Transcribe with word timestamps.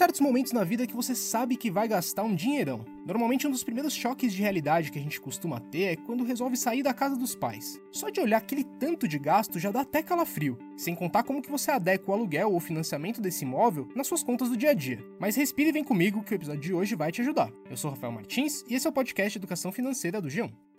Certos 0.00 0.20
momentos 0.22 0.52
na 0.52 0.64
vida 0.64 0.86
que 0.86 0.96
você 0.96 1.14
sabe 1.14 1.58
que 1.58 1.70
vai 1.70 1.86
gastar 1.86 2.22
um 2.22 2.34
dinheirão. 2.34 2.86
Normalmente 3.04 3.46
um 3.46 3.50
dos 3.50 3.62
primeiros 3.62 3.92
choques 3.92 4.32
de 4.32 4.40
realidade 4.40 4.90
que 4.90 4.98
a 4.98 5.02
gente 5.02 5.20
costuma 5.20 5.60
ter 5.60 5.82
é 5.82 5.96
quando 5.96 6.24
resolve 6.24 6.56
sair 6.56 6.82
da 6.82 6.94
casa 6.94 7.16
dos 7.16 7.34
pais. 7.34 7.78
Só 7.92 8.08
de 8.08 8.18
olhar 8.18 8.38
aquele 8.38 8.64
tanto 8.64 9.06
de 9.06 9.18
gasto 9.18 9.58
já 9.58 9.70
dá 9.70 9.82
até 9.82 10.02
calafrio, 10.02 10.56
sem 10.74 10.94
contar 10.94 11.22
como 11.22 11.42
que 11.42 11.50
você 11.50 11.70
adequa 11.70 12.10
o 12.10 12.14
aluguel 12.14 12.50
ou 12.50 12.58
financiamento 12.60 13.20
desse 13.20 13.44
imóvel 13.44 13.90
nas 13.94 14.06
suas 14.06 14.22
contas 14.22 14.48
do 14.48 14.56
dia 14.56 14.70
a 14.70 14.74
dia. 14.74 15.04
Mas 15.18 15.36
respire 15.36 15.68
e 15.68 15.72
vem 15.72 15.84
comigo 15.84 16.24
que 16.24 16.32
o 16.32 16.34
episódio 16.34 16.62
de 16.62 16.72
hoje 16.72 16.94
vai 16.94 17.12
te 17.12 17.20
ajudar. 17.20 17.52
Eu 17.68 17.76
sou 17.76 17.90
Rafael 17.90 18.10
Martins 18.10 18.64
e 18.70 18.76
esse 18.76 18.86
é 18.86 18.90
o 18.90 18.94
podcast 18.94 19.36
Educação 19.36 19.70
Financeira 19.70 20.18
do 20.18 20.28
G1. 20.28 20.69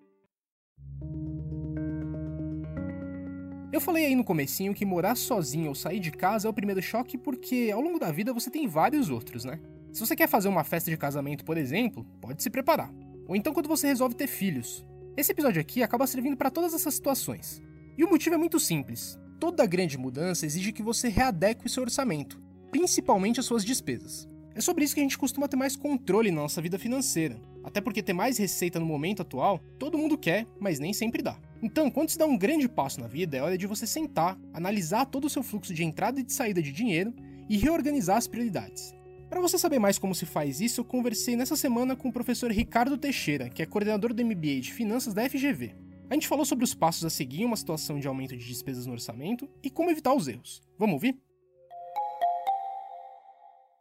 Eu 3.72 3.80
falei 3.80 4.06
aí 4.06 4.16
no 4.16 4.24
comecinho 4.24 4.74
que 4.74 4.86
morar 4.86 5.16
sozinho 5.16 5.70
ou 5.70 5.76
sair 5.76 6.02
de 6.02 6.12
casa 6.12 6.46
é 6.46 6.52
o 6.52 6.54
primeiro 6.54 6.82
choque 6.82 7.18
porque 7.18 7.72
ao 7.74 7.80
longo 7.80 7.98
da 7.98 8.12
vida 8.12 8.34
você 8.34 8.50
tem 8.50 8.68
vários 8.68 9.10
outros, 9.10 9.46
né? 9.46 9.62
Se 9.94 10.02
você 10.02 10.14
quer 10.14 10.28
fazer 10.28 10.50
uma 10.50 10.66
festa 10.66 10.92
de 10.92 10.98
casamento, 10.98 11.46
por 11.46 11.58
exemplo, 11.58 12.06
pode 12.20 12.44
se 12.44 12.50
preparar. 12.50 12.94
Ou 13.30 13.34
então 13.34 13.54
quando 13.54 13.70
você 13.70 13.88
resolve 13.88 14.14
ter 14.14 14.28
filhos. 14.28 14.86
Esse 15.16 15.32
episódio 15.32 15.62
aqui 15.62 15.82
acaba 15.82 16.06
servindo 16.06 16.36
para 16.36 16.52
todas 16.52 16.74
essas 16.74 16.94
situações. 16.94 17.62
E 17.98 18.04
o 18.04 18.10
motivo 18.10 18.36
é 18.36 18.38
muito 18.38 18.60
simples. 18.60 19.18
Toda 19.40 19.66
grande 19.66 19.98
mudança 19.98 20.46
exige 20.46 20.74
que 20.74 20.84
você 20.84 21.08
readeque 21.08 21.66
o 21.66 21.70
seu 21.70 21.84
orçamento, 21.84 22.42
principalmente 22.72 23.40
as 23.40 23.46
suas 23.46 23.64
despesas. 23.64 24.28
É 24.54 24.60
sobre 24.60 24.84
isso 24.84 24.94
que 24.94 25.00
a 25.00 25.04
gente 25.04 25.18
costuma 25.18 25.48
ter 25.48 25.56
mais 25.56 25.78
controle 25.78 26.30
na 26.30 26.42
nossa 26.42 26.62
vida 26.62 26.78
financeira. 26.78 27.40
Até 27.64 27.80
porque 27.80 28.04
ter 28.04 28.12
mais 28.12 28.38
receita 28.38 28.82
no 28.82 28.86
momento 28.86 29.22
atual, 29.22 29.60
todo 29.80 29.98
mundo 29.98 30.18
quer, 30.18 30.46
mas 30.60 30.78
nem 30.78 30.92
sempre 30.92 31.22
dá. 31.22 31.40
Então, 31.62 31.92
quando 31.92 32.10
se 32.10 32.18
dá 32.18 32.26
um 32.26 32.38
grande 32.38 32.68
passo 32.68 33.00
na 33.00 33.08
vida, 33.08 33.38
é 33.38 33.42
hora 33.42 33.58
de 33.58 33.68
você 33.68 33.86
sentar, 33.86 34.40
analisar 34.52 35.06
todo 35.06 35.26
o 35.26 35.30
seu 35.30 35.44
fluxo 35.44 35.74
de 35.74 35.84
entrada 35.84 36.20
e 36.20 36.24
de 36.24 36.34
saída 36.34 36.62
de 36.62 36.72
dinheiro 36.72 37.14
e 37.48 37.58
reorganizar 37.58 38.18
as 38.18 38.28
prioridades. 38.28 38.94
Para 39.30 39.40
você 39.40 39.58
saber 39.58 39.80
mais 39.80 40.00
como 40.00 40.16
se 40.16 40.26
faz 40.26 40.60
isso, 40.60 40.82
eu 40.82 40.86
conversei 40.86 41.36
nessa 41.36 41.56
semana 41.56 41.96
com 41.96 42.10
o 42.10 42.14
professor 42.14 42.52
Ricardo 42.52 42.98
Teixeira, 42.98 43.50
que 43.50 43.62
é 43.62 43.66
coordenador 43.66 44.14
do 44.14 44.26
MBA 44.26 44.60
de 44.60 44.74
Finanças 44.74 45.14
da 45.14 45.30
FGV. 45.30 45.76
A 46.10 46.14
gente 46.16 46.28
falou 46.28 46.44
sobre 46.44 46.66
os 46.66 46.74
passos 46.74 47.06
a 47.06 47.10
seguir 47.10 47.44
em 47.44 47.46
uma 47.46 47.56
situação 47.56 48.00
de 48.00 48.08
aumento 48.08 48.36
de 48.36 48.46
despesas 48.46 48.86
no 48.86 48.94
orçamento 48.94 49.50
e 49.64 49.70
como 49.70 49.90
evitar 49.90 50.14
os 50.14 50.28
erros. 50.28 50.62
Vamos 50.78 50.96
ouvir? 50.96 51.18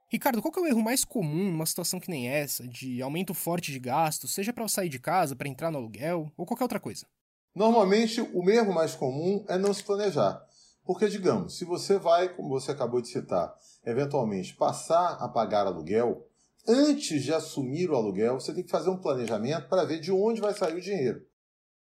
Ricardo, 0.09 0.42
qual 0.42 0.53
é 0.56 0.61
o 0.61 0.67
erro 0.67 0.83
mais 0.83 1.05
comum 1.05 1.50
numa 1.50 1.67
situação 1.67 1.98
que 1.98 2.11
nem 2.11 2.28
essa, 2.28 2.67
de 2.69 3.00
aumento 3.00 3.33
forte 3.33 3.72
de 3.72 3.78
gastos, 3.78 4.34
seja 4.34 4.53
para 4.53 4.69
sair 4.69 4.89
de 4.89 4.98
casa, 4.98 5.34
para 5.34 5.48
entrar 5.48 5.70
no 5.70 5.78
aluguel 5.78 6.31
ou 6.37 6.44
qualquer 6.44 6.65
outra 6.65 6.81
coisa? 6.81 7.06
Normalmente, 7.55 8.20
o 8.20 8.48
erro 8.48 8.73
mais 8.73 8.95
comum 8.95 9.45
é 9.48 9.59
não 9.59 9.75
se 9.75 9.83
planejar. 9.83 10.45
Porque, 10.84 11.09
digamos, 11.09 11.56
se 11.56 11.65
você 11.65 11.98
vai, 11.98 12.29
como 12.34 12.48
você 12.48 12.70
acabou 12.70 13.01
de 13.01 13.09
citar, 13.09 13.55
eventualmente 13.84 14.56
passar 14.56 15.19
a 15.20 15.29
pagar 15.29 15.67
aluguel, 15.67 16.27
antes 16.67 17.23
de 17.23 17.33
assumir 17.33 17.91
o 17.91 17.97
aluguel, 17.97 18.41
você 18.41 18.53
tem 18.53 18.65
que 18.65 18.71
fazer 18.71 18.91
um 18.91 19.01
planejamento 19.01 19.69
para 19.69 19.84
ver 19.84 20.01
de 20.01 20.12
onde 20.12 20.41
vai 20.41 20.55
sair 20.55 20.77
o 20.77 20.81
dinheiro. 20.81 21.25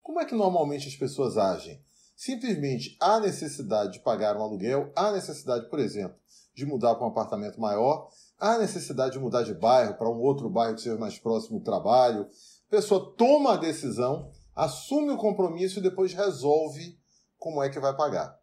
Como 0.03 0.21
é 0.21 0.25
que 0.25 0.35
normalmente 0.35 0.89
as 0.89 0.97
pessoas 0.97 1.37
agem? 1.37 1.83
Simplesmente 2.17 2.97
há 3.01 3.19
necessidade 3.19 3.95
de 3.95 4.01
pagar 4.01 4.37
um 4.37 4.43
aluguel, 4.43 4.93
há 4.95 5.11
necessidade, 5.11 5.69
por 5.69 5.81
exemplo, 5.81 6.17
de 6.55 6.65
mudar 6.65 6.95
para 6.95 7.05
um 7.05 7.11
apartamento 7.11 7.61
maior, 7.61 8.09
há 8.39 8.59
necessidade 8.59 9.15
de 9.15 9.19
mudar 9.19 9.43
de 9.43 9.55
bairro 9.55 9.95
para 9.95 10.09
um 10.09 10.21
outro 10.21 10.49
bairro 10.49 10.77
que 10.77 10.83
seja 10.83 10.97
mais 10.97 11.19
próximo 11.19 11.59
do 11.59 11.65
trabalho. 11.65 12.29
A 12.69 12.71
pessoa 12.71 13.15
toma 13.17 13.55
a 13.55 13.57
decisão 13.57 14.31
assume 14.55 15.11
o 15.11 15.19
compromisso 15.19 15.79
e 15.79 15.83
depois 15.83 16.13
resolve 16.13 16.99
como 17.39 17.63
é 17.63 17.69
que 17.69 17.81
vai 17.81 17.97
pagar. 17.97 18.39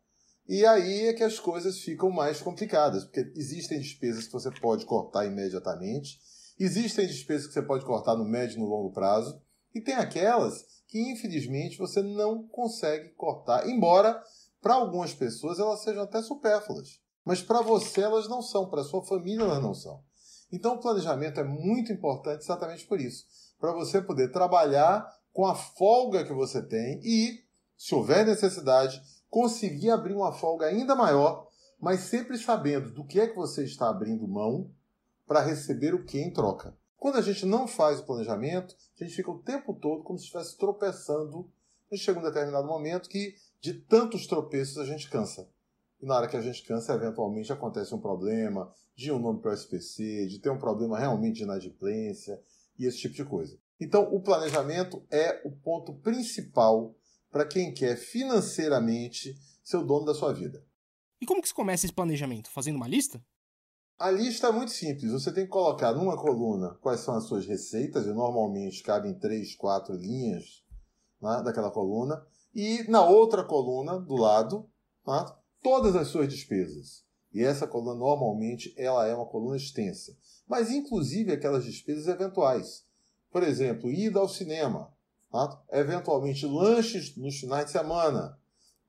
E 0.48 0.66
aí 0.66 1.08
é 1.08 1.14
que 1.14 1.24
as 1.24 1.40
coisas 1.40 1.80
ficam 1.80 2.10
mais 2.10 2.42
complicadas, 2.42 3.06
porque 3.06 3.32
existem 3.36 3.80
despesas 3.80 4.26
que 4.26 4.34
você 4.34 4.52
pode 4.52 4.86
cortar 4.86 5.26
imediatamente, 5.26 6.20
existem 6.60 7.08
despesas 7.08 7.48
que 7.48 7.54
você 7.54 7.62
pode 7.62 7.86
cortar 7.86 8.16
no 8.16 8.26
médio 8.26 8.58
e 8.58 8.60
no 8.60 8.68
longo 8.68 8.92
prazo, 8.92 9.42
e 9.74 9.80
tem 9.80 9.96
aquelas 9.96 10.66
que 10.88 11.00
infelizmente 11.00 11.78
você 11.78 12.02
não 12.02 12.46
consegue 12.48 13.10
cortar, 13.12 13.68
embora 13.68 14.22
para 14.62 14.76
algumas 14.76 15.14
pessoas 15.14 15.58
elas 15.58 15.84
sejam 15.84 16.04
até 16.04 16.22
supérfluas. 16.22 17.00
Mas 17.24 17.42
para 17.42 17.62
você 17.62 18.02
elas 18.02 18.28
não 18.28 18.42
são, 18.42 18.70
para 18.70 18.84
sua 18.84 19.06
família 19.06 19.44
elas 19.44 19.64
não 19.64 19.74
são. 19.74 20.04
Então 20.52 20.76
o 20.76 20.82
planejamento 20.82 21.40
é 21.40 21.44
muito 21.44 21.94
importante 21.94 22.44
exatamente 22.44 22.86
por 22.86 23.00
isso, 23.00 23.26
para 23.58 23.72
você 23.72 24.02
poder 24.02 24.32
trabalhar 24.32 25.08
com 25.34 25.46
a 25.46 25.56
folga 25.56 26.26
que 26.26 26.34
você 26.34 26.62
tem 26.62 27.00
e, 27.04 27.44
se 27.78 27.96
houver 27.96 28.26
necessidade, 28.26 29.02
conseguir 29.30 29.90
abrir 29.90 30.14
uma 30.14 30.34
folga 30.34 30.66
ainda 30.66 30.96
maior, 30.96 31.48
mas 31.80 32.02
sempre 32.02 32.38
sabendo 32.38 32.92
do 32.92 33.06
que 33.06 33.20
é 33.20 33.28
que 33.28 33.36
você 33.36 33.64
está 33.64 33.90
abrindo 33.90 34.28
mão 34.28 34.70
para 35.26 35.42
receber 35.42 35.94
o 35.94 36.04
que 36.04 36.20
em 36.20 36.32
troca. 36.32 36.76
Quando 36.98 37.18
a 37.18 37.22
gente 37.22 37.46
não 37.46 37.68
faz 37.68 38.00
o 38.00 38.06
planejamento, 38.06 38.76
a 39.00 39.04
gente 39.04 39.16
fica 39.16 39.32
o 39.32 39.40
tempo 39.40 39.74
todo 39.74 40.04
como 40.04 40.20
se 40.20 40.26
estivesse 40.26 40.58
tropeçando. 40.58 41.50
E 41.92 41.98
chega 41.98 42.20
um 42.20 42.24
determinado 42.24 42.68
momento 42.68 43.10
que, 43.10 43.36
de 43.60 43.74
tantos 43.74 44.28
tropeços, 44.28 44.78
a 44.78 44.86
gente 44.86 45.10
cansa. 45.10 45.50
E 46.00 46.06
na 46.06 46.16
hora 46.16 46.28
que 46.28 46.38
a 46.38 46.42
gente 46.42 46.64
cansa, 46.64 46.94
eventualmente 46.94 47.52
acontece 47.52 47.94
um 47.96 48.00
problema 48.00 48.72
de 48.96 49.12
um 49.12 49.20
nome 49.20 49.40
para 49.40 49.52
o 49.52 49.54
SPC, 49.54 50.28
de 50.28 50.40
ter 50.40 50.50
um 50.50 50.60
problema 50.60 51.00
realmente 51.00 51.38
de 51.38 51.44
inadimplência 51.44 52.40
e 52.78 52.86
esse 52.86 53.00
tipo 53.00 53.16
de 53.16 53.26
coisa. 53.26 53.58
Então, 53.82 54.04
o 54.14 54.22
planejamento 54.22 55.04
é 55.10 55.42
o 55.44 55.52
ponto 55.52 55.96
principal 55.96 56.96
para 57.32 57.48
quem 57.48 57.74
quer 57.74 57.98
financeiramente 57.98 59.34
ser 59.64 59.78
o 59.78 59.84
dono 59.84 60.06
da 60.06 60.14
sua 60.14 60.32
vida. 60.32 60.64
E 61.20 61.26
como 61.26 61.42
que 61.42 61.48
se 61.48 61.54
começa 61.54 61.88
esse 61.88 61.94
planejamento? 61.94 62.52
Fazendo 62.52 62.76
uma 62.76 62.88
lista? 62.88 63.20
A 63.98 64.12
lista 64.12 64.48
é 64.48 64.52
muito 64.52 64.72
simples. 64.72 65.12
Você 65.12 65.32
tem 65.32 65.46
que 65.46 65.50
colocar 65.50 65.94
numa 65.94 66.16
coluna 66.16 66.78
quais 66.82 67.00
são 67.00 67.16
as 67.16 67.24
suas 67.24 67.48
receitas, 67.48 68.06
e 68.06 68.14
normalmente 68.14 68.84
cabem 68.84 69.18
três, 69.18 69.56
quatro 69.56 69.96
linhas 69.96 70.64
né, 71.20 71.42
daquela 71.44 71.72
coluna. 71.72 72.24
E 72.54 72.84
na 72.88 73.04
outra 73.04 73.44
coluna, 73.44 74.00
do 74.00 74.16
lado, 74.16 74.70
né, 75.08 75.26
todas 75.62 75.96
as 75.96 76.08
suas 76.08 76.28
despesas. 76.28 77.04
E 77.34 77.44
essa 77.44 77.66
coluna, 77.66 77.98
normalmente, 77.98 78.76
ela 78.78 79.08
é 79.08 79.16
uma 79.16 79.26
coluna 79.26 79.58
extensa. 79.58 80.16
Mas, 80.48 80.70
inclusive, 80.70 81.32
aquelas 81.32 81.64
despesas 81.64 82.08
eventuais. 82.08 82.91
Por 83.32 83.44
exemplo, 83.44 83.90
ida 83.90 84.20
ao 84.20 84.28
cinema, 84.28 84.94
tá? 85.32 85.62
eventualmente 85.72 86.46
lanches 86.46 87.16
nos 87.16 87.40
finais 87.40 87.66
de 87.66 87.72
semana. 87.72 88.38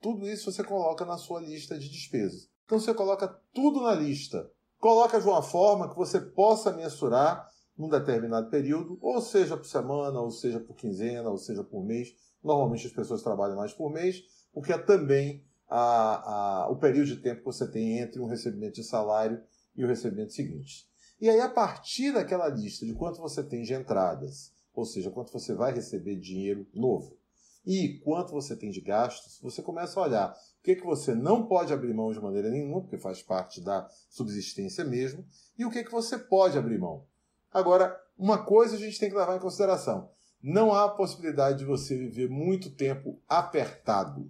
Tudo 0.01 0.27
isso 0.27 0.51
você 0.51 0.63
coloca 0.63 1.05
na 1.05 1.17
sua 1.17 1.39
lista 1.39 1.79
de 1.79 1.89
despesas. 1.89 2.49
Então 2.65 2.79
você 2.79 2.93
coloca 2.93 3.27
tudo 3.53 3.81
na 3.81 3.95
lista. 3.95 4.51
Coloca 4.79 5.19
de 5.19 5.25
uma 5.25 5.41
forma 5.41 5.89
que 5.89 5.95
você 5.95 6.19
possa 6.19 6.73
mensurar 6.73 7.49
num 7.77 7.87
determinado 7.87 8.49
período, 8.49 8.97
ou 9.01 9.21
seja 9.21 9.55
por 9.55 9.65
semana, 9.65 10.19
ou 10.19 10.29
seja 10.29 10.59
por 10.59 10.75
quinzena, 10.75 11.29
ou 11.29 11.37
seja 11.37 11.63
por 11.63 11.83
mês. 11.83 12.09
Normalmente 12.43 12.87
as 12.87 12.93
pessoas 12.93 13.23
trabalham 13.23 13.55
mais 13.55 13.73
por 13.73 13.89
mês, 13.91 14.21
porque 14.53 14.73
é 14.73 14.77
também 14.77 15.45
a, 15.69 16.63
a, 16.65 16.69
o 16.69 16.75
período 16.75 17.07
de 17.07 17.17
tempo 17.17 17.39
que 17.39 17.45
você 17.45 17.69
tem 17.71 17.99
entre 17.99 18.21
um 18.21 18.27
recebimento 18.27 18.75
de 18.75 18.83
salário 18.83 19.41
e 19.75 19.83
o 19.83 19.87
recebimento 19.87 20.33
seguinte. 20.33 20.87
E 21.23 21.29
aí, 21.29 21.39
a 21.39 21.47
partir 21.47 22.11
daquela 22.11 22.49
lista 22.49 22.85
de 22.85 22.93
quanto 22.93 23.21
você 23.21 23.41
tem 23.41 23.63
de 23.63 23.73
entradas, 23.73 24.51
ou 24.73 24.83
seja, 24.83 25.09
quanto 25.09 25.31
você 25.31 25.53
vai 25.53 25.73
receber 25.73 26.17
dinheiro 26.17 26.67
novo, 26.73 27.17
e 27.65 27.97
quanto 27.99 28.33
você 28.33 28.57
tem 28.57 28.69
de 28.69 28.81
gastos, 28.81 29.39
você 29.41 29.61
começa 29.61 29.97
a 29.97 30.03
olhar 30.03 30.33
o 30.33 30.61
que, 30.61 30.75
que 30.75 30.85
você 30.85 31.15
não 31.15 31.47
pode 31.47 31.71
abrir 31.71 31.93
mão 31.93 32.11
de 32.11 32.19
maneira 32.19 32.49
nenhuma, 32.49 32.81
porque 32.81 32.97
faz 32.97 33.21
parte 33.21 33.61
da 33.61 33.89
subsistência 34.09 34.83
mesmo, 34.83 35.25
e 35.57 35.63
o 35.63 35.69
que, 35.69 35.85
que 35.85 35.91
você 35.93 36.17
pode 36.17 36.57
abrir 36.57 36.77
mão. 36.77 37.05
Agora, 37.53 37.97
uma 38.17 38.43
coisa 38.43 38.75
a 38.75 38.79
gente 38.79 38.99
tem 38.99 39.09
que 39.09 39.15
levar 39.15 39.37
em 39.37 39.41
consideração: 39.41 40.09
não 40.41 40.73
há 40.73 40.89
possibilidade 40.89 41.59
de 41.59 41.63
você 41.63 41.95
viver 41.95 42.29
muito 42.29 42.69
tempo 42.69 43.17
apertado. 43.29 44.29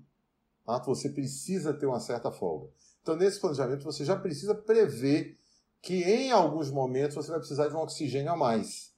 Tá? 0.63 0.77
Você 0.77 1.09
precisa 1.09 1.73
ter 1.73 1.87
uma 1.87 1.99
certa 1.99 2.29
folga. 2.29 2.69
Então, 3.01 3.15
nesse 3.15 3.41
planejamento, 3.41 3.83
você 3.83 4.05
já 4.05 4.15
precisa 4.15 4.53
prever 4.53 5.39
que 5.83 6.01
em 6.01 6.31
alguns 6.31 6.71
momentos 6.71 7.13
você 7.13 7.29
vai 7.29 7.39
precisar 7.39 7.67
de 7.67 7.75
um 7.75 7.79
oxigênio 7.79 8.31
a 8.31 8.37
mais. 8.37 8.93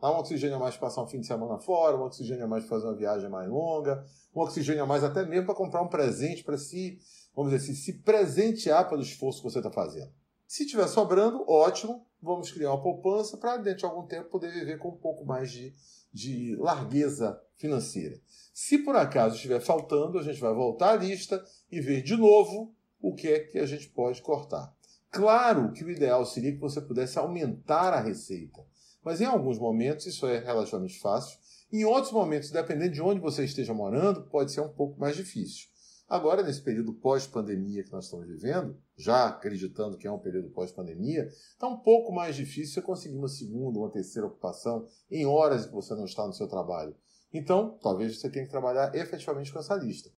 Há 0.00 0.10
um 0.10 0.16
oxigênio 0.16 0.56
a 0.56 0.58
mais 0.58 0.74
para 0.74 0.88
passar 0.88 1.02
um 1.02 1.06
fim 1.06 1.20
de 1.20 1.26
semana 1.26 1.58
fora, 1.58 1.98
um 1.98 2.04
oxigênio 2.04 2.46
a 2.46 2.48
mais 2.48 2.64
para 2.64 2.76
fazer 2.76 2.86
uma 2.86 2.96
viagem 2.96 3.28
mais 3.28 3.46
longa, 3.46 4.02
um 4.34 4.40
oxigênio 4.40 4.82
a 4.82 4.86
mais 4.86 5.04
até 5.04 5.22
mesmo 5.26 5.44
para 5.44 5.54
comprar 5.54 5.82
um 5.82 5.88
presente 5.88 6.42
para 6.42 6.56
si, 6.56 6.98
vamos 7.36 7.52
dizer 7.52 7.62
assim, 7.62 7.74
se 7.74 7.98
presentear 7.98 8.88
pelo 8.88 9.02
esforço 9.02 9.42
que 9.42 9.50
você 9.50 9.58
está 9.58 9.70
fazendo. 9.70 10.10
Se 10.46 10.62
estiver 10.62 10.88
sobrando, 10.88 11.44
ótimo, 11.46 12.06
vamos 12.22 12.50
criar 12.50 12.72
uma 12.72 12.82
poupança 12.82 13.36
para 13.36 13.58
dentro 13.58 13.80
de 13.80 13.84
algum 13.84 14.06
tempo 14.06 14.30
poder 14.30 14.50
viver 14.50 14.78
com 14.78 14.88
um 14.88 14.96
pouco 14.96 15.26
mais 15.26 15.52
de, 15.52 15.74
de 16.10 16.56
largueza 16.56 17.38
financeira. 17.58 18.18
Se 18.54 18.78
por 18.78 18.96
acaso 18.96 19.34
estiver 19.34 19.60
faltando, 19.60 20.18
a 20.18 20.22
gente 20.22 20.40
vai 20.40 20.54
voltar 20.54 20.92
à 20.92 20.96
lista 20.96 21.44
e 21.70 21.82
ver 21.82 22.02
de 22.02 22.16
novo 22.16 22.74
o 22.98 23.14
que 23.14 23.28
é 23.28 23.40
que 23.40 23.58
a 23.58 23.66
gente 23.66 23.90
pode 23.90 24.22
cortar. 24.22 24.74
Claro 25.10 25.72
que 25.72 25.84
o 25.84 25.90
ideal 25.90 26.24
seria 26.24 26.52
que 26.52 26.60
você 26.60 26.80
pudesse 26.80 27.18
aumentar 27.18 27.92
a 27.92 28.00
receita, 28.00 28.64
mas 29.04 29.20
em 29.20 29.24
alguns 29.24 29.58
momentos 29.58 30.06
isso 30.06 30.26
é 30.26 30.38
relativamente 30.38 30.98
fácil. 31.00 31.38
Em 31.72 31.84
outros 31.84 32.12
momentos, 32.12 32.50
dependendo 32.50 32.92
de 32.92 33.02
onde 33.02 33.20
você 33.20 33.44
esteja 33.44 33.74
morando, 33.74 34.22
pode 34.28 34.52
ser 34.52 34.60
um 34.60 34.68
pouco 34.68 35.00
mais 35.00 35.16
difícil. 35.16 35.68
Agora, 36.08 36.42
nesse 36.42 36.60
período 36.60 36.92
pós-pandemia 36.92 37.84
que 37.84 37.92
nós 37.92 38.06
estamos 38.06 38.26
vivendo, 38.26 38.76
já 38.96 39.28
acreditando 39.28 39.96
que 39.96 40.08
é 40.08 40.10
um 40.10 40.18
período 40.18 40.50
pós-pandemia, 40.50 41.26
está 41.26 41.68
um 41.68 41.78
pouco 41.78 42.12
mais 42.12 42.34
difícil 42.34 42.74
você 42.74 42.82
conseguir 42.82 43.16
uma 43.16 43.28
segunda, 43.28 43.78
uma 43.78 43.90
terceira 43.90 44.26
ocupação 44.26 44.88
em 45.08 45.24
horas 45.24 45.66
que 45.66 45.72
você 45.72 45.94
não 45.94 46.04
está 46.04 46.26
no 46.26 46.32
seu 46.32 46.48
trabalho. 46.48 46.96
Então, 47.32 47.78
talvez 47.80 48.18
você 48.18 48.28
tenha 48.28 48.44
que 48.44 48.50
trabalhar 48.50 48.92
efetivamente 48.92 49.52
com 49.52 49.60
essa 49.60 49.76
lista. 49.76 50.10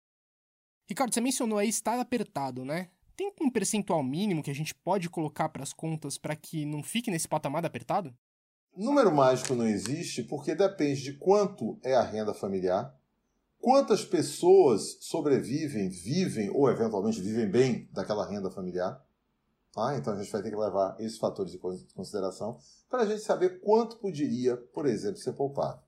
Ricardo, 0.86 1.12
você 1.12 1.20
mencionou 1.20 1.58
aí 1.58 1.68
estar 1.68 2.00
apertado, 2.00 2.64
né? 2.64 2.88
Tem 3.22 3.46
um 3.46 3.50
percentual 3.50 4.02
mínimo 4.02 4.42
que 4.42 4.50
a 4.50 4.54
gente 4.54 4.74
pode 4.74 5.08
colocar 5.08 5.48
para 5.48 5.62
as 5.62 5.72
contas 5.72 6.18
para 6.18 6.34
que 6.34 6.64
não 6.64 6.82
fique 6.82 7.08
nesse 7.08 7.28
patamar 7.28 7.64
apertado? 7.64 8.12
Número 8.76 9.14
mágico 9.14 9.54
não 9.54 9.66
existe 9.66 10.24
porque 10.24 10.56
depende 10.56 11.02
de 11.02 11.12
quanto 11.18 11.78
é 11.84 11.94
a 11.94 12.02
renda 12.02 12.34
familiar, 12.34 12.98
quantas 13.60 14.04
pessoas 14.04 14.98
sobrevivem, 15.00 15.88
vivem 15.88 16.50
ou 16.50 16.68
eventualmente 16.68 17.20
vivem 17.20 17.48
bem 17.48 17.88
daquela 17.92 18.28
renda 18.28 18.50
familiar. 18.50 19.00
Ah, 19.76 19.94
então 19.96 20.14
a 20.14 20.16
gente 20.16 20.32
vai 20.32 20.42
ter 20.42 20.50
que 20.50 20.56
levar 20.56 20.96
esses 20.98 21.18
fatores 21.18 21.54
em 21.54 21.58
consideração 21.94 22.58
para 22.90 23.02
a 23.02 23.06
gente 23.06 23.22
saber 23.22 23.60
quanto 23.60 23.98
poderia, 23.98 24.56
por 24.56 24.84
exemplo, 24.84 25.18
ser 25.18 25.34
poupado. 25.34 25.80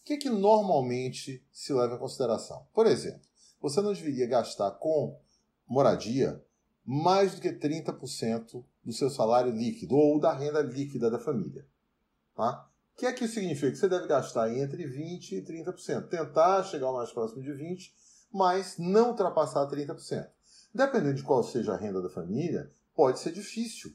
O 0.00 0.04
que, 0.04 0.16
que 0.16 0.30
normalmente 0.30 1.46
se 1.52 1.74
leva 1.74 1.96
em 1.96 1.98
consideração? 1.98 2.66
Por 2.72 2.86
exemplo, 2.86 3.20
você 3.60 3.82
não 3.82 3.92
deveria 3.92 4.26
gastar 4.26 4.70
com 4.70 5.20
moradia 5.66 6.42
mais 6.90 7.34
do 7.34 7.42
que 7.42 7.52
30% 7.52 8.64
do 8.82 8.92
seu 8.94 9.10
salário 9.10 9.52
líquido 9.52 9.94
ou 9.94 10.18
da 10.18 10.32
renda 10.32 10.62
líquida 10.62 11.10
da 11.10 11.18
família. 11.18 11.66
Tá? 12.34 12.66
O 12.94 12.98
que 12.98 13.04
é 13.04 13.12
que 13.12 13.26
isso 13.26 13.34
significa? 13.34 13.70
Que 13.70 13.76
você 13.76 13.90
deve 13.90 14.06
gastar 14.06 14.50
entre 14.56 14.84
20% 14.84 15.32
e 15.32 15.42
30%. 15.42 16.08
Tentar 16.08 16.64
chegar 16.64 16.90
o 16.90 16.96
mais 16.96 17.12
próximo 17.12 17.42
de 17.42 17.50
20%, 17.50 17.90
mas 18.32 18.78
não 18.78 19.10
ultrapassar 19.10 19.68
30%. 19.68 20.30
Dependendo 20.74 21.16
de 21.16 21.22
qual 21.22 21.42
seja 21.42 21.74
a 21.74 21.76
renda 21.76 22.00
da 22.00 22.08
família, 22.08 22.72
pode 22.94 23.18
ser 23.18 23.32
difícil. 23.32 23.94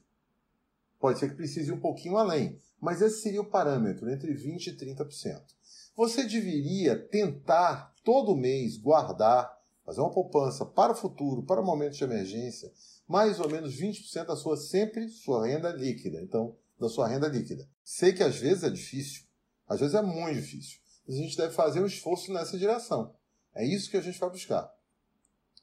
Pode 1.00 1.18
ser 1.18 1.30
que 1.30 1.36
precise 1.36 1.72
um 1.72 1.80
pouquinho 1.80 2.18
além. 2.18 2.62
Mas 2.80 3.02
esse 3.02 3.24
seria 3.24 3.42
o 3.42 3.50
parâmetro, 3.50 4.08
entre 4.08 4.36
20% 4.36 4.68
e 4.68 4.94
30%. 4.94 5.42
Você 5.96 6.26
deveria 6.26 6.96
tentar 6.96 7.92
todo 8.04 8.38
mês 8.38 8.78
guardar 8.78 9.52
fazer 9.86 10.02
uma 10.02 10.12
poupança 10.12 10.66
para 10.66 10.94
o 10.94 10.96
futuro, 10.96 11.44
para 11.44 11.62
momentos 11.62 11.98
de 11.98 12.04
emergência, 12.04 12.72
mais 13.08 13.40
ou 13.40 13.50
menos 13.50 13.76
20% 13.76 14.26
da 14.26 14.36
sua 14.36 14.58
sempre 14.58 15.10
sua 15.10 15.46
renda 15.46 15.70
líquida. 15.72 16.22
Então, 16.22 16.56
da 16.80 16.90
sua 16.90 17.08
renda 17.08 17.28
líquida. 17.28 17.68
Sei 17.84 18.14
que 18.14 18.24
às 18.24 18.38
vezes 18.38 18.64
é 18.64 18.70
difícil, 18.70 19.24
às 19.68 19.80
vezes 19.80 19.96
é 19.96 20.02
muito 20.02 20.42
difícil. 20.42 20.80
Mas 21.08 21.18
a 21.18 21.20
gente 21.20 21.38
deve 21.38 21.54
fazer 21.54 21.82
um 21.82 21.86
esforço 21.86 22.32
nessa 22.32 22.58
direção. 22.58 23.14
É 23.54 23.66
isso 23.66 23.90
que 23.90 23.98
a 23.98 24.02
gente 24.02 24.20
vai 24.20 24.30
buscar. 24.30 24.74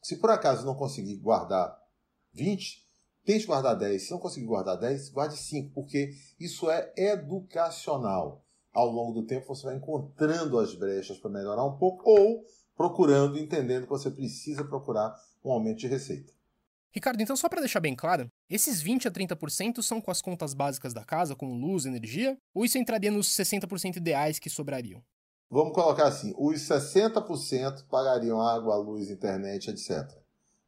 Se 0.03 0.17
por 0.17 0.31
acaso 0.31 0.65
não 0.65 0.75
conseguir 0.75 1.17
guardar 1.17 1.79
20, 2.33 2.87
tente 3.25 3.47
guardar 3.47 3.77
10. 3.77 4.03
Se 4.03 4.11
não 4.11 4.19
conseguir 4.19 4.47
guardar 4.47 4.79
10, 4.79 5.11
guarde 5.11 5.37
5, 5.37 5.73
porque 5.75 6.15
isso 6.39 6.71
é 6.71 6.93
educacional. 6.97 8.45
Ao 8.73 8.89
longo 8.89 9.21
do 9.21 9.27
tempo 9.27 9.47
você 9.47 9.65
vai 9.65 9.77
encontrando 9.77 10.59
as 10.59 10.75
brechas 10.75 11.19
para 11.19 11.31
melhorar 11.31 11.65
um 11.65 11.77
pouco 11.77 12.09
ou 12.09 12.45
procurando, 12.81 13.39
entendendo 13.39 13.83
que 13.83 13.91
você 13.91 14.11
precisa 14.11 14.65
procurar 14.65 15.15
um 15.45 15.53
aumento 15.53 15.81
de 15.81 15.87
receita. 15.87 16.33
Ricardo, 16.91 17.21
então 17.21 17.37
só 17.37 17.47
para 17.47 17.61
deixar 17.61 17.79
bem 17.79 17.95
claro, 17.95 18.33
esses 18.49 18.81
20 18.81 19.07
a 19.07 19.11
30% 19.11 19.83
são 19.83 20.01
com 20.01 20.11
as 20.11 20.23
contas 20.23 20.55
básicas 20.55 20.95
da 20.95 21.05
casa, 21.05 21.37
como 21.37 21.53
luz, 21.53 21.85
energia, 21.85 22.39
ou 22.55 22.65
isso 22.65 22.79
entraria 22.79 23.11
nos 23.11 23.29
60% 23.37 23.97
ideais 23.97 24.39
que 24.39 24.49
sobrariam? 24.49 25.03
Vamos 25.51 25.75
colocar 25.75 26.07
assim, 26.07 26.33
os 26.39 26.59
60% 26.63 27.85
pagariam 27.91 28.41
água, 28.41 28.77
luz, 28.77 29.11
internet, 29.11 29.69
etc. 29.69 30.11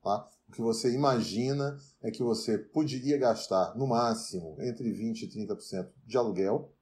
Tá? 0.03 0.29
O 0.47 0.53
que 0.53 0.61
você 0.61 0.93
imagina 0.95 1.79
é 2.03 2.11
que 2.11 2.23
você 2.23 2.59
poderia 2.59 3.17
gastar, 3.17 3.75
no 3.75 3.87
máximo, 3.87 4.55
entre 4.61 4.93
20% 4.93 5.23
e 5.23 5.47
30% 5.47 5.89
de 6.05 6.19
aluguel, 6.19 6.75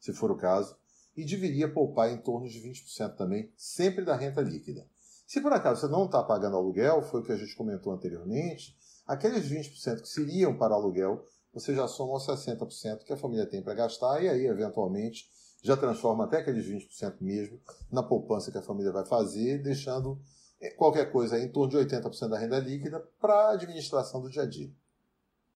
se 0.00 0.14
for 0.14 0.30
o 0.30 0.38
caso, 0.38 0.74
e 1.16 1.24
deveria 1.24 1.72
poupar 1.72 2.10
em 2.10 2.18
torno 2.18 2.48
de 2.48 2.60
20% 2.60 3.14
também, 3.16 3.52
sempre 3.56 4.04
da 4.04 4.16
renta 4.16 4.40
líquida. 4.40 4.86
Se 5.26 5.40
por 5.40 5.52
acaso 5.52 5.80
você 5.80 5.88
não 5.88 6.06
está 6.06 6.22
pagando 6.22 6.56
aluguel, 6.56 7.02
foi 7.02 7.20
o 7.20 7.24
que 7.24 7.32
a 7.32 7.36
gente 7.36 7.54
comentou 7.56 7.92
anteriormente, 7.92 8.76
aqueles 9.06 9.48
20% 9.48 10.02
que 10.02 10.08
seriam 10.08 10.56
para 10.56 10.74
aluguel, 10.74 11.26
você 11.52 11.74
já 11.74 11.86
soma 11.86 12.14
aos 12.14 12.26
60% 12.26 13.04
que 13.04 13.12
a 13.12 13.16
família 13.16 13.46
tem 13.46 13.62
para 13.62 13.74
gastar 13.74 14.22
e 14.22 14.28
aí, 14.28 14.46
eventualmente, 14.46 15.30
já 15.62 15.76
transforma 15.76 16.24
até 16.24 16.38
aqueles 16.38 16.66
20% 16.66 17.16
mesmo 17.20 17.60
na 17.90 18.02
poupança 18.02 18.50
que 18.50 18.58
a 18.58 18.62
família 18.62 18.92
vai 18.92 19.06
fazer, 19.06 19.62
deixando 19.62 20.20
eh, 20.60 20.70
qualquer 20.70 21.10
coisa 21.10 21.38
em 21.38 21.50
torno 21.50 21.70
de 21.70 21.76
80% 21.76 22.28
da 22.28 22.38
renda 22.38 22.58
líquida 22.58 23.00
para 23.18 23.34
a 23.34 23.52
administração 23.52 24.20
do 24.20 24.28
dia 24.28 24.42
a 24.42 24.46
dia. 24.46 24.70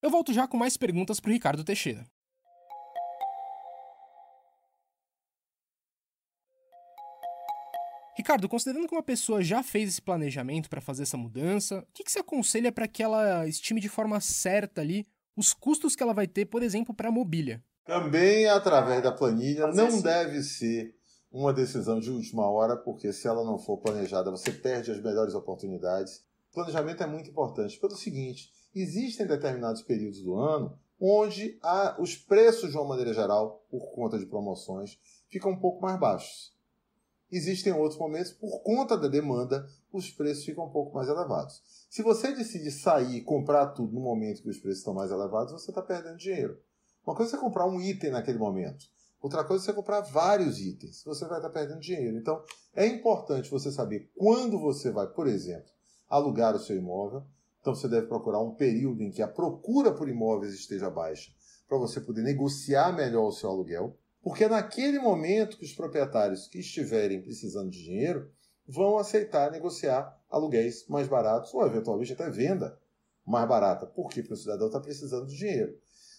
Eu 0.01 0.11
volto 0.11 0.33
já 0.33 0.47
com 0.47 0.57
mais 0.57 0.77
perguntas 0.77 1.19
para 1.19 1.29
o 1.29 1.33
Ricardo 1.33 1.65
Teixeira. 1.65 2.07
Ricardo, 8.19 8.49
considerando 8.49 8.89
que 8.89 8.95
uma 8.97 9.03
pessoa 9.03 9.45
já 9.45 9.63
fez 9.63 9.91
esse 9.91 10.03
planejamento 10.03 10.69
para 10.69 10.81
fazer 10.81 11.05
essa 11.05 11.17
mudança, 11.17 11.79
o 11.89 11.93
que, 11.95 12.03
que 12.03 12.11
você 12.11 12.19
aconselha 12.19 12.73
para 12.73 12.89
que 12.89 13.01
ela 13.01 13.47
estime 13.47 13.81
de 13.81 13.89
forma 13.89 14.21
certa 14.21 14.81
ali 14.81 15.07
os 15.37 15.55
custos 15.55 15.95
que 15.95 16.03
ela 16.03 16.13
vai 16.13 16.27
ter, 16.27 16.47
por 16.47 16.61
exemplo, 16.61 16.93
para 16.93 17.11
a 17.11 17.13
mobília? 17.13 17.63
Também 17.85 18.49
através 18.49 19.05
da 19.05 19.13
planilha, 19.13 19.69
não 19.69 20.03
deve 20.03 20.43
ser 20.43 20.97
uma 21.31 21.53
decisão 21.53 22.01
de 22.01 22.11
última 22.11 22.51
hora, 22.51 22.77
porque 22.77 23.13
se 23.13 23.29
ela 23.29 23.45
não 23.45 23.57
for 23.57 23.79
planejada, 23.79 24.33
você 24.33 24.51
perde 24.51 24.91
as 24.91 25.01
melhores 25.01 25.33
oportunidades. 25.33 26.25
Planejamento 26.53 27.05
é 27.05 27.07
muito 27.07 27.31
importante 27.31 27.79
pelo 27.79 27.95
seguinte: 27.95 28.51
existem 28.75 29.29
determinados 29.29 29.83
períodos 29.83 30.21
do 30.25 30.35
ano 30.35 30.77
onde 31.01 31.57
a, 31.63 31.97
os 32.01 32.17
preços, 32.17 32.73
de 32.73 32.77
uma 32.77 32.89
maneira 32.89 33.15
geral, 33.15 33.65
por 33.71 33.93
conta 33.93 34.19
de 34.19 34.27
promoções, 34.27 34.99
ficam 35.31 35.53
um 35.53 35.61
pouco 35.61 35.81
mais 35.81 36.01
baixos. 36.01 36.58
Existem 37.31 37.73
outros 37.73 37.99
momentos, 37.99 38.33
por 38.33 38.63
conta 38.63 38.97
da 38.97 39.07
demanda, 39.07 39.67
os 39.93 40.11
preços 40.11 40.45
ficam 40.45 40.65
um 40.65 40.71
pouco 40.71 40.95
mais 40.95 41.09
elevados. 41.09 41.63
Se 41.91 42.03
você 42.03 42.33
decide 42.35 42.71
sair 42.71 43.17
e 43.17 43.23
comprar 43.23 43.69
tudo 43.69 43.93
no 43.93 44.01
momento 44.01 44.43
que 44.43 44.49
os 44.49 44.59
preços 44.59 44.79
estão 44.79 44.95
mais 44.95 45.11
elevados, 45.11 45.53
você 45.53 45.71
está 45.71 45.83
perdendo 45.83 46.17
dinheiro. 46.17 46.59
Uma 47.07 47.15
coisa 47.15 47.33
é 47.33 47.37
você 47.37 47.43
comprar 47.43 47.67
um 47.67 47.81
item 47.81 48.11
naquele 48.11 48.39
momento. 48.39 48.87
Outra 49.21 49.45
coisa 49.45 49.63
é 49.63 49.67
você 49.67 49.73
comprar 49.73 50.01
vários 50.03 50.61
itens. 50.61 51.03
Você 51.05 51.27
vai 51.27 51.39
estar 51.39 51.51
perdendo 51.51 51.81
dinheiro. 51.81 52.17
Então, 52.17 52.43
é 52.75 52.87
importante 52.87 53.51
você 53.51 53.71
saber 53.73 54.11
quando 54.17 54.59
você 54.59 54.91
vai, 54.91 55.07
por 55.07 55.27
exemplo, 55.27 55.69
alugar 56.09 56.55
o 56.55 56.59
seu 56.59 56.77
imóvel. 56.77 57.25
Então, 57.61 57.75
você 57.75 57.89
deve 57.89 58.07
procurar 58.07 58.41
um 58.41 58.55
período 58.55 59.03
em 59.03 59.11
que 59.11 59.21
a 59.21 59.29
procura 59.29 59.93
por 59.93 60.09
imóveis 60.09 60.55
esteja 60.55 60.89
baixa, 60.89 61.31
para 61.69 61.77
você 61.77 62.01
poder 62.01 62.23
negociar 62.23 62.93
melhor 62.93 63.27
o 63.27 63.33
seu 63.33 63.51
aluguel. 63.51 63.99
Porque 64.29 64.47
naquele 64.47 64.99
momento 64.99 65.57
que 65.57 65.65
os 65.65 65.73
proprietários 65.73 66.47
que 66.49 66.59
estiverem 66.59 67.23
precisando 67.23 67.71
de 67.71 67.83
dinheiro 67.83 68.31
vão 68.67 68.99
aceitar 68.99 69.51
negociar 69.51 70.15
aluguéis 70.29 70.87
mais 70.87 71.09
baratos 71.09 71.55
ou 71.55 71.65
eventualmente 71.65 72.13
até 72.13 72.29
venda 72.29 72.79
mais 73.25 73.49
barata. 73.49 73.87
Por 73.87 74.11
quê? 74.11 74.21
Porque 74.21 74.35
o 74.35 74.37
cidadão 74.37 74.67
está 74.67 74.81
precisando 74.81 75.25
de 75.25 75.35
dinheiro. 75.35 75.75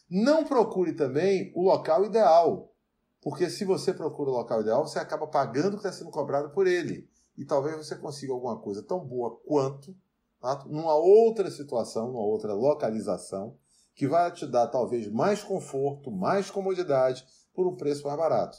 Não 0.09 0.43
procure 0.43 0.93
também 0.93 1.51
o 1.55 1.61
local 1.61 2.03
ideal, 2.03 2.73
porque 3.21 3.47
se 3.47 3.63
você 3.63 3.93
procura 3.93 4.31
o 4.31 4.33
local 4.33 4.61
ideal, 4.61 4.87
você 4.87 4.97
acaba 4.97 5.27
pagando 5.27 5.75
o 5.75 5.79
que 5.79 5.85
está 5.85 5.91
sendo 5.91 6.09
cobrado 6.09 6.49
por 6.49 6.65
ele. 6.65 7.07
E 7.37 7.45
talvez 7.45 7.75
você 7.75 7.95
consiga 7.95 8.33
alguma 8.33 8.57
coisa 8.57 8.81
tão 8.81 9.05
boa 9.05 9.39
quanto 9.45 9.95
tá? 10.41 10.65
numa 10.65 10.95
outra 10.95 11.51
situação, 11.51 12.07
numa 12.07 12.23
outra 12.23 12.55
localização, 12.55 13.55
que 13.93 14.07
vai 14.07 14.31
te 14.31 14.47
dar 14.47 14.65
talvez 14.65 15.07
mais 15.11 15.43
conforto, 15.43 16.09
mais 16.09 16.49
comodidade 16.49 17.23
por 17.59 17.67
um 17.67 17.75
preço 17.75 18.07
mais 18.07 18.17
barato. 18.17 18.57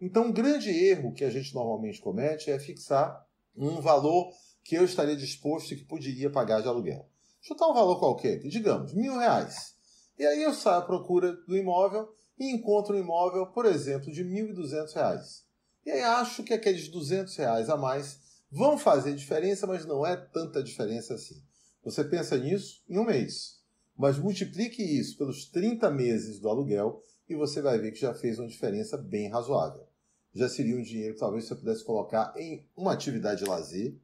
Então, 0.00 0.28
um 0.28 0.32
grande 0.32 0.70
erro 0.70 1.12
que 1.12 1.22
a 1.22 1.28
gente 1.28 1.54
normalmente 1.54 2.00
comete 2.00 2.50
é 2.50 2.58
fixar 2.58 3.22
um 3.54 3.78
valor 3.78 4.32
que 4.64 4.74
eu 4.74 4.86
estaria 4.86 5.14
disposto 5.14 5.74
e 5.74 5.76
que 5.76 5.84
poderia 5.84 6.30
pagar 6.30 6.62
de 6.62 6.66
aluguel. 6.66 7.06
Chutar 7.42 7.68
um 7.68 7.74
valor 7.74 7.98
qualquer, 7.98 8.38
digamos, 8.38 8.94
mil 8.94 9.18
reais. 9.18 9.74
E 10.18 10.24
aí 10.24 10.42
eu 10.42 10.54
saio 10.54 10.78
à 10.78 10.82
procura 10.82 11.34
do 11.46 11.54
imóvel 11.54 12.08
e 12.38 12.50
encontro 12.50 12.96
um 12.96 12.98
imóvel, 12.98 13.48
por 13.48 13.66
exemplo, 13.66 14.10
de 14.10 14.24
mil 14.24 14.48
e 14.48 14.54
duzentos 14.54 14.94
reais. 14.94 15.44
E 15.84 15.90
aí 15.90 16.00
acho 16.00 16.42
que 16.42 16.54
aqueles 16.54 16.88
duzentos 16.88 17.36
reais 17.36 17.68
a 17.68 17.76
mais 17.76 18.18
vão 18.50 18.78
fazer 18.78 19.14
diferença, 19.14 19.66
mas 19.66 19.84
não 19.84 20.06
é 20.06 20.16
tanta 20.16 20.62
diferença 20.62 21.12
assim. 21.12 21.42
Você 21.84 22.02
pensa 22.02 22.38
nisso 22.38 22.82
em 22.88 22.98
um 22.98 23.04
mês, 23.04 23.60
mas 23.94 24.18
multiplique 24.18 24.82
isso 24.82 25.18
pelos 25.18 25.44
30 25.50 25.90
meses 25.90 26.40
do 26.40 26.48
aluguel 26.48 27.02
e 27.32 27.36
você 27.36 27.60
vai 27.60 27.78
ver 27.78 27.92
que 27.92 28.00
já 28.00 28.14
fez 28.14 28.38
uma 28.38 28.48
diferença 28.48 28.96
bem 28.96 29.28
razoável. 29.28 29.86
Já 30.34 30.48
seria 30.48 30.76
um 30.76 30.82
dinheiro 30.82 31.14
que 31.14 31.20
talvez 31.20 31.44
você 31.44 31.54
pudesse 31.54 31.84
colocar 31.84 32.32
em 32.36 32.66
uma 32.76 32.92
atividade 32.92 33.42
de 33.42 33.50
lazer, 33.50 33.96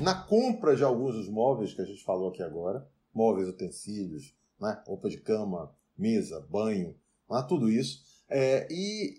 na 0.00 0.14
compra 0.14 0.76
de 0.76 0.84
alguns 0.84 1.14
dos 1.14 1.28
móveis 1.28 1.74
que 1.74 1.82
a 1.82 1.84
gente 1.84 2.04
falou 2.04 2.30
aqui 2.30 2.42
agora, 2.42 2.88
móveis, 3.12 3.48
utensílios, 3.48 4.34
né? 4.60 4.80
roupa 4.86 5.08
de 5.08 5.18
cama, 5.18 5.74
mesa, 5.96 6.46
banho, 6.48 6.96
né? 7.28 7.44
tudo 7.48 7.68
isso. 7.68 8.02
É, 8.28 8.66
e 8.70 9.16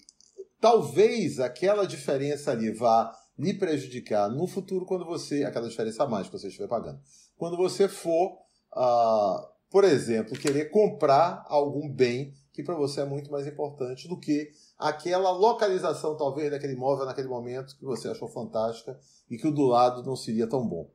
talvez 0.60 1.40
aquela 1.40 1.86
diferença 1.86 2.52
ali 2.52 2.72
vá 2.72 3.12
lhe 3.38 3.54
prejudicar 3.54 4.30
no 4.30 4.48
futuro 4.48 4.86
quando 4.86 5.06
você. 5.06 5.44
aquela 5.44 5.70
diferença 5.70 6.04
a 6.04 6.08
mais 6.08 6.28
que 6.28 6.34
você 6.34 6.48
estiver 6.48 6.68
pagando. 6.68 7.00
Quando 7.38 7.56
você 7.56 7.88
for, 7.88 8.38
uh, 8.74 9.48
por 9.70 9.84
exemplo, 9.84 10.38
querer 10.38 10.70
comprar 10.70 11.46
algum 11.48 11.90
bem 11.90 12.34
que 12.54 12.64
para 12.64 12.76
você 12.76 13.02
é 13.02 13.06
muito 13.06 13.32
mais 13.32 13.48
importante 13.48 14.08
do 14.08 14.20
que 14.20 14.52
aquela 14.78 15.32
localização, 15.32 16.16
talvez, 16.18 16.52
daquele 16.52 16.74
imóvel 16.74 17.06
naquele 17.06 17.28
momento 17.28 17.76
que 17.78 17.86
você 17.86 18.08
achou 18.08 18.28
fantástica 18.28 19.00
e 19.30 19.38
que 19.38 19.48
o 19.48 19.52
do 19.52 19.66
lado 19.66 20.04
não 20.04 20.16
seria 20.16 20.48
tão 20.48 20.68
bom. 20.68 20.90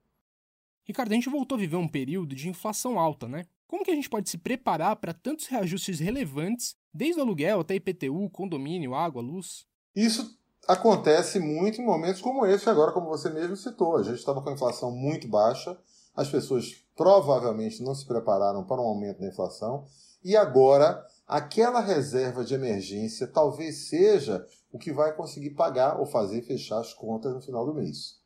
Ricardo, 0.85 1.13
a 1.13 1.15
gente 1.15 1.31
voltou 1.31 1.57
a 1.57 1.61
viver 1.61 1.77
um 1.77 1.89
período 1.89 2.35
de 2.35 2.49
inflação 2.49 2.99
alta, 2.99 3.27
né? 3.27 3.45
Como 3.67 3.85
que 3.85 3.91
a 3.91 3.95
gente 3.95 4.11
pode 4.11 4.29
se 4.29 4.37
preparar 4.37 4.97
para 4.97 5.15
tantos 5.15 5.47
reajustes 5.47 5.99
relevantes, 5.99 6.77
desde 6.93 7.19
o 7.19 7.23
aluguel 7.23 7.61
até 7.61 7.75
IPTU, 7.75 8.29
condomínio, 8.31 8.95
água, 8.95 9.23
luz? 9.23 9.67
Isso 9.97 10.39
acontece 10.69 11.39
muito 11.39 11.81
em 11.81 11.85
momentos 11.85 12.21
como 12.21 12.45
esse 12.47 12.69
agora, 12.69 12.93
como 12.93 13.09
você 13.09 13.31
mesmo 13.31 13.57
citou. 13.57 13.97
A 13.97 14.03
gente 14.03 14.19
estava 14.19 14.43
com 14.43 14.51
a 14.51 14.53
inflação 14.53 14.91
muito 14.91 15.27
baixa, 15.27 15.77
as 16.15 16.29
pessoas 16.29 16.85
provavelmente 16.95 17.83
não 17.83 17.95
se 17.95 18.07
prepararam 18.07 18.65
para 18.65 18.81
um 18.81 18.87
aumento 18.87 19.21
da 19.21 19.29
inflação 19.29 19.87
e 20.23 20.37
agora 20.37 21.05
aquela 21.27 21.81
reserva 21.81 22.45
de 22.45 22.55
emergência 22.55 23.27
talvez 23.27 23.89
seja 23.89 24.47
o 24.71 24.79
que 24.79 24.93
vai 24.93 25.15
conseguir 25.15 25.51
pagar 25.51 25.99
ou 25.99 26.07
fazer 26.07 26.43
fechar 26.43 26.81
as 26.81 26.93
contas 26.93 27.33
no 27.33 27.41
final 27.41 27.65
do 27.65 27.75
mês. 27.75 28.21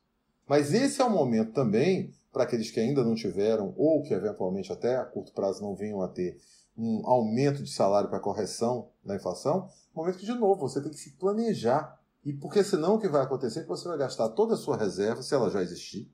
Mas 0.47 0.73
esse 0.73 1.01
é 1.01 1.05
o 1.05 1.09
momento 1.09 1.53
também 1.53 2.11
para 2.31 2.43
aqueles 2.43 2.71
que 2.71 2.79
ainda 2.79 3.03
não 3.03 3.15
tiveram 3.15 3.73
ou 3.77 4.03
que 4.03 4.13
eventualmente 4.13 4.71
até 4.71 4.97
a 4.97 5.05
curto 5.05 5.31
prazo 5.31 5.61
não 5.61 5.75
venham 5.75 6.01
a 6.01 6.07
ter 6.07 6.37
um 6.77 7.05
aumento 7.05 7.61
de 7.61 7.71
salário 7.71 8.09
para 8.09 8.19
correção 8.19 8.89
da 9.03 9.15
inflação, 9.15 9.69
momento 9.93 10.17
que 10.17 10.25
de 10.25 10.33
novo 10.33 10.61
você 10.61 10.81
tem 10.81 10.91
que 10.91 10.99
se 10.99 11.11
planejar. 11.11 11.99
E 12.23 12.33
porque 12.33 12.63
senão 12.63 12.95
o 12.95 12.99
que 12.99 13.07
vai 13.07 13.23
acontecer 13.23 13.59
é 13.59 13.61
que 13.63 13.67
você 13.67 13.87
vai 13.87 13.97
gastar 13.97 14.29
toda 14.29 14.53
a 14.53 14.57
sua 14.57 14.77
reserva, 14.77 15.21
se 15.21 15.33
ela 15.33 15.49
já 15.49 15.61
existir, 15.61 16.11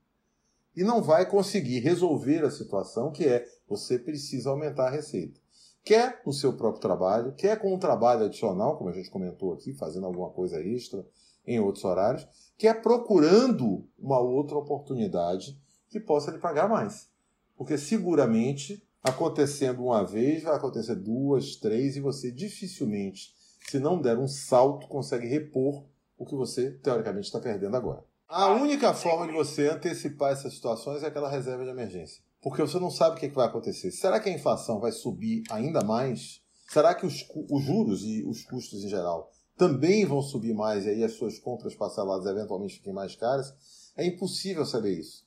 e 0.76 0.84
não 0.84 1.02
vai 1.02 1.26
conseguir 1.26 1.80
resolver 1.80 2.44
a 2.44 2.52
situação 2.52 3.12
que 3.12 3.26
é 3.26 3.46
você 3.68 3.98
precisa 3.98 4.50
aumentar 4.50 4.88
a 4.88 4.92
receita 4.92 5.45
quer 5.86 6.20
no 6.26 6.34
seu 6.34 6.52
próprio 6.54 6.82
trabalho, 6.82 7.34
quer 7.34 7.60
com 7.60 7.74
um 7.74 7.78
trabalho 7.78 8.26
adicional, 8.26 8.76
como 8.76 8.90
a 8.90 8.94
gente 8.94 9.12
comentou 9.12 9.54
aqui, 9.54 9.72
fazendo 9.72 10.08
alguma 10.08 10.32
coisa 10.32 10.60
extra 10.60 11.06
em 11.46 11.60
outros 11.60 11.86
horários, 11.86 12.28
quer 12.58 12.82
procurando 12.82 13.88
uma 13.98 14.20
outra 14.20 14.58
oportunidade 14.58 15.56
que 15.88 16.00
possa 16.00 16.32
lhe 16.32 16.40
pagar 16.40 16.68
mais. 16.68 17.08
Porque 17.56 17.78
seguramente, 17.78 18.84
acontecendo 19.04 19.84
uma 19.84 20.04
vez, 20.04 20.42
vai 20.44 20.56
acontecer 20.56 20.96
duas, 20.96 21.56
três, 21.56 21.96
e 21.96 22.02
você 22.02 22.32
dificilmente, 22.32 23.36
se 23.70 23.78
não 23.78 24.02
der 24.02 24.18
um 24.18 24.28
salto, 24.28 24.88
consegue 24.88 25.28
repor 25.28 25.86
o 26.18 26.26
que 26.26 26.36
você 26.36 26.72
teoricamente 26.72 27.28
está 27.28 27.40
perdendo 27.40 27.78
agora. 27.78 28.04
A 28.28 28.48
única 28.48 28.92
forma 28.94 29.28
de 29.28 29.34
você 29.34 29.70
antecipar 29.70 30.32
essas 30.32 30.56
situações 30.56 31.04
é 31.04 31.08
aquela 31.08 31.30
reserva 31.30 31.64
de 31.64 31.70
emergência 31.70 32.25
porque 32.46 32.62
você 32.62 32.80
não 32.80 32.92
sabe 32.92 33.16
o 33.16 33.20
que, 33.20 33.28
vai 33.30 33.48
acontecer. 33.48 33.90
Será 33.90 34.20
que 34.20 34.30
a 34.30 34.32
inflação 34.32 34.80
vai 34.80 34.92
subir 34.92 35.42
ainda 35.50 35.84
mais? 35.84 36.44
Será 36.70 36.94
que 36.94 37.04
os, 37.04 37.26
os 37.50 37.64
juros 37.64 38.04
e 38.04 38.24
os 38.24 38.44
custos 38.44 38.84
em 38.84 38.88
geral 38.88 39.32
também 39.58 40.06
vão 40.06 40.22
subir 40.22 40.54
mais 40.54 40.86
e 40.86 40.90
aí 40.90 41.04
as 41.04 41.14
suas 41.14 41.40
compras 41.40 41.74
parceladas 41.74 42.28
eventualmente 42.28 42.76
fiquem 42.76 42.94
mais 42.94 43.16
caras? 43.16 43.52
É 43.98 44.06
impossível 44.06 44.64
saber 44.64 44.92
isso. 44.92 45.26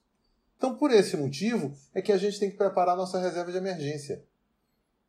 Então, 0.57 0.77
por 0.77 0.93
esse 0.93 1.17
motivo, 1.17 1.75
é 1.93 2.01
que 2.01 2.13
a 2.13 2.17
gente 2.17 2.39
tem 2.39 2.53
que 2.53 2.57
preparar 2.57 2.97
nossa 2.97 3.19
reserva 3.19 3.51
de 3.51 3.59
emergência. 3.59 4.25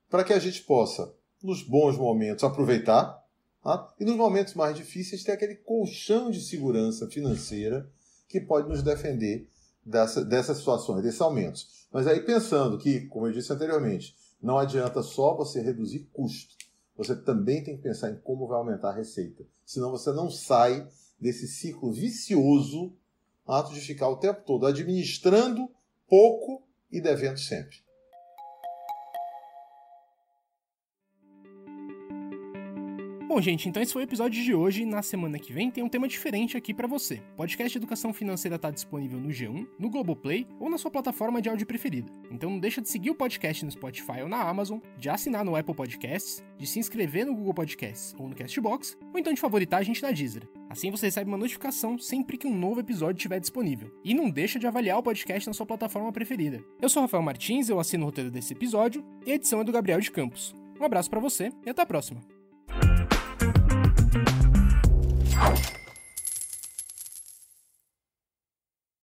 Para 0.09 0.23
que 0.23 0.33
a 0.33 0.39
gente 0.39 0.63
possa, 0.63 1.13
nos 1.43 1.61
bons 1.61 1.95
momentos, 1.95 2.43
aproveitar 2.43 3.23
tá? 3.63 3.93
e 3.99 4.03
nos 4.03 4.15
momentos 4.15 4.55
mais 4.55 4.75
difíceis, 4.75 5.23
ter 5.23 5.33
aquele 5.33 5.57
colchão 5.57 6.31
de 6.31 6.41
segurança 6.41 7.07
financeira 7.07 7.87
que 8.27 8.41
pode 8.41 8.67
nos 8.67 8.81
defender 8.81 9.47
dessa, 9.86 10.24
dessas 10.24 10.57
situações, 10.57 11.03
desses 11.03 11.21
aumentos. 11.21 11.88
Mas 11.91 12.07
aí 12.07 12.21
pensando 12.21 12.77
que, 12.77 13.01
como 13.07 13.27
eu 13.27 13.31
disse 13.31 13.51
anteriormente, 13.51 14.15
não 14.41 14.57
adianta 14.57 15.01
só 15.01 15.36
você 15.36 15.62
reduzir 15.62 16.09
custo, 16.13 16.55
você 16.95 17.15
também 17.15 17.63
tem 17.63 17.77
que 17.77 17.83
pensar 17.83 18.12
em 18.12 18.19
como 18.19 18.48
vai 18.48 18.57
aumentar 18.57 18.89
a 18.89 18.95
receita. 18.95 19.43
Senão 19.65 19.91
você 19.91 20.12
não 20.12 20.29
sai 20.29 20.88
desse 21.19 21.48
ciclo 21.48 21.91
vicioso 21.91 22.93
ato 23.48 23.74
de 23.74 23.81
ficar 23.81 24.09
o 24.09 24.17
tempo 24.17 24.41
todo 24.45 24.65
administrando 24.65 25.69
pouco 26.07 26.62
e 26.91 27.01
devendo 27.01 27.39
sempre. 27.39 27.77
Bom, 33.39 33.43
gente, 33.43 33.69
então 33.69 33.81
esse 33.81 33.93
foi 33.93 34.01
o 34.01 34.03
episódio 34.03 34.43
de 34.43 34.53
hoje. 34.53 34.84
Na 34.84 35.01
semana 35.01 35.39
que 35.39 35.53
vem 35.53 35.72
tem 35.72 35.81
um 35.81 35.88
tema 35.88 36.10
diferente 36.10 36.58
aqui 36.58 36.74
para 36.74 36.86
você. 36.86 37.22
O 37.36 37.38
podcast 37.38 37.77
Educação 37.77 38.12
Financeira 38.12 38.58
está 38.58 38.69
disponível 38.69 39.17
no 39.17 39.29
G1, 39.29 39.65
no 39.79 39.89
Globoplay 39.89 40.46
ou 40.60 40.69
na 40.69 40.77
sua 40.77 40.91
plataforma 40.91 41.41
de 41.41 41.48
áudio 41.48 41.65
preferida. 41.65 42.12
Então 42.29 42.50
não 42.50 42.60
deixa 42.60 42.81
de 42.81 42.89
seguir 42.89 43.12
o 43.12 43.15
podcast 43.15 43.63
no 43.63 43.72
Spotify 43.72 44.24
ou 44.24 44.27
na 44.27 44.41
Amazon, 44.41 44.79
de 44.98 45.08
assinar 45.10 45.46
no 45.46 45.55
Apple 45.55 45.74
Podcasts, 45.74 46.43
de 46.58 46.67
se 46.67 46.79
inscrever 46.79 47.25
no 47.25 47.34
Google 47.34 47.53
Podcasts 47.53 48.13
ou 48.19 48.27
no 48.27 48.36
Castbox, 48.36 48.98
ou 49.13 49.17
então 49.17 49.31
de 49.31 49.39
favoritar 49.39 49.79
a 49.79 49.84
gente 49.84 50.03
na 50.03 50.12
Deezer. 50.12 50.46
Assim 50.69 50.91
você 50.91 51.05
recebe 51.05 51.31
uma 51.31 51.38
notificação 51.38 51.98
sempre 51.98 52.38
que 52.38 52.46
um 52.46 52.53
novo 52.53 52.81
episódio 52.81 53.19
estiver 53.19 53.39
disponível. 53.39 53.89
E 54.03 54.13
não 54.13 54.29
deixa 54.29 54.60
de 54.60 54.67
avaliar 54.67 54.98
o 54.98 55.03
podcast 55.03 55.48
na 55.48 55.53
sua 55.53 55.65
plataforma 55.65 56.12
preferida. 56.12 56.62
Eu 56.81 56.89
sou 56.89 57.01
Rafael 57.01 57.24
Martins, 57.24 57.69
eu 57.69 57.79
assino 57.79 58.03
o 58.03 58.08
roteiro 58.08 58.29
desse 58.29 58.51
episódio 58.51 59.01
e 59.25 59.31
a 59.31 59.36
edição 59.36 59.62
é 59.62 59.63
do 59.63 59.72
Gabriel 59.72 60.01
de 60.01 60.12
Campos. 60.12 60.53
Um 60.77 60.84
abraço 60.84 61.10
para 61.10 61.22
você 61.22 61.53
e 61.65 61.69
até 61.69 61.81
a 61.81 61.86
próxima. 61.86 62.19
Oh. 65.41 65.68